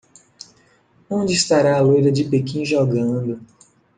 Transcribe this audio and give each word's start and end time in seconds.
Onde 1.11 1.33
estará 1.33 1.77
a 1.77 1.79
loira 1.81 2.11
de 2.11 2.23
Pequim 2.23 2.65
jogando 2.65 3.39